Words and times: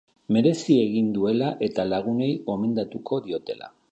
Merezi 0.35 0.77
egin 0.85 1.11
duela 1.17 1.51
eta 1.67 1.85
lagunei 1.91 2.31
gomendatuko 2.49 3.23
diotela. 3.29 3.73